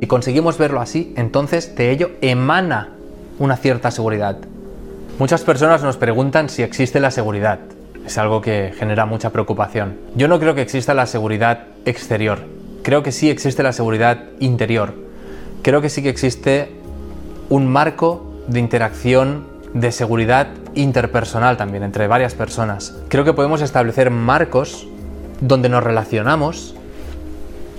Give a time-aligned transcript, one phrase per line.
[0.00, 2.90] Y conseguimos verlo así, entonces de ello emana
[3.38, 4.38] una cierta seguridad.
[5.18, 7.58] Muchas personas nos preguntan si existe la seguridad.
[8.06, 9.98] Es algo que genera mucha preocupación.
[10.16, 12.40] Yo no creo que exista la seguridad exterior.
[12.82, 14.94] Creo que sí existe la seguridad interior.
[15.62, 16.72] Creo que sí que existe
[17.50, 19.44] un marco de interacción
[19.74, 22.96] de seguridad interpersonal también entre varias personas.
[23.08, 24.86] Creo que podemos establecer marcos
[25.40, 26.74] donde nos relacionamos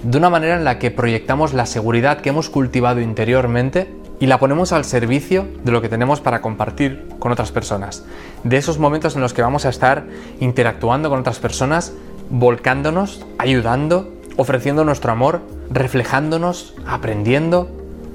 [0.04, 4.40] de una manera en la que proyectamos la seguridad que hemos cultivado interiormente y la
[4.40, 8.06] ponemos al servicio de lo que tenemos para compartir con otras personas.
[8.44, 10.06] De esos momentos en los que vamos a estar
[10.40, 11.94] interactuando con otras personas,
[12.30, 17.70] volcándonos, ayudando, ofreciendo nuestro amor, reflejándonos, aprendiendo.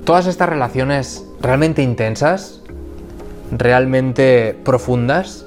[0.04, 2.62] Todas estas relaciones realmente intensas,
[3.50, 5.44] realmente profundas,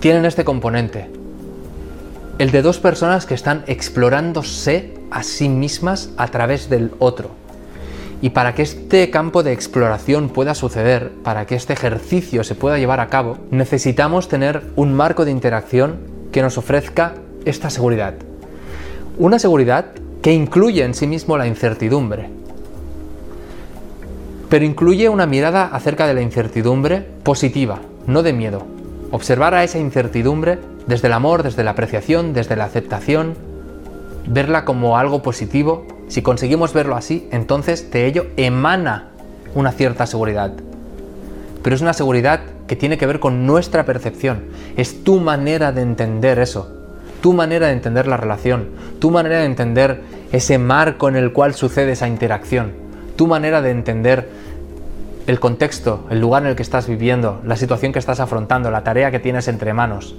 [0.00, 1.21] tienen este componente.
[2.38, 7.30] El de dos personas que están explorándose a sí mismas a través del otro.
[8.20, 12.78] Y para que este campo de exploración pueda suceder, para que este ejercicio se pueda
[12.78, 15.98] llevar a cabo, necesitamos tener un marco de interacción
[16.30, 18.14] que nos ofrezca esta seguridad.
[19.18, 19.86] Una seguridad
[20.22, 22.30] que incluye en sí mismo la incertidumbre,
[24.48, 28.66] pero incluye una mirada acerca de la incertidumbre positiva, no de miedo.
[29.10, 33.34] Observar a esa incertidumbre desde el amor, desde la apreciación, desde la aceptación,
[34.26, 35.86] verla como algo positivo.
[36.08, 39.08] Si conseguimos verlo así, entonces de ello emana
[39.54, 40.52] una cierta seguridad.
[41.62, 44.44] Pero es una seguridad que tiene que ver con nuestra percepción.
[44.76, 46.72] Es tu manera de entender eso,
[47.20, 51.54] tu manera de entender la relación, tu manera de entender ese marco en el cual
[51.54, 52.72] sucede esa interacción,
[53.16, 54.28] tu manera de entender
[55.26, 58.82] el contexto, el lugar en el que estás viviendo, la situación que estás afrontando, la
[58.82, 60.16] tarea que tienes entre manos.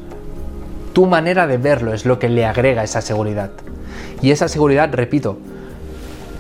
[0.94, 3.52] Tu manera de verlo es lo que le agrega esa seguridad.
[4.22, 5.38] Y esa seguridad, repito,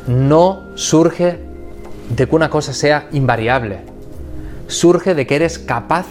[0.08, 1.40] no surge
[2.16, 3.80] de que una cosa sea invariable.
[4.68, 6.06] Surge de que eres capaz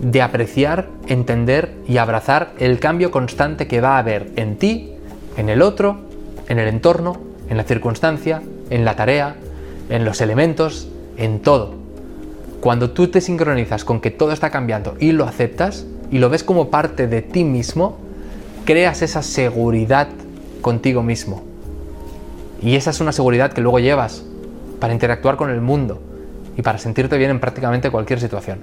[0.00, 4.94] de apreciar, entender y abrazar el cambio constante que va a haber en ti,
[5.36, 6.00] en el otro,
[6.48, 9.36] en el entorno, en la circunstancia, en la tarea,
[9.88, 11.74] en los elementos, en todo.
[12.60, 16.44] Cuando tú te sincronizas con que todo está cambiando y lo aceptas y lo ves
[16.44, 17.96] como parte de ti mismo,
[18.66, 20.08] creas esa seguridad
[20.60, 21.42] contigo mismo.
[22.62, 24.22] Y esa es una seguridad que luego llevas
[24.78, 26.00] para interactuar con el mundo
[26.56, 28.60] y para sentirte bien en prácticamente cualquier situación.